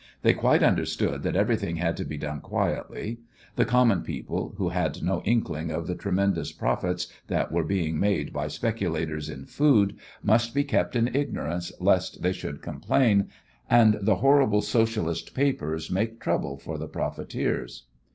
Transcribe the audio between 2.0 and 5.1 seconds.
be done quietly. The common people, who had